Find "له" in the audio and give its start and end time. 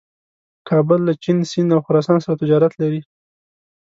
1.07-1.13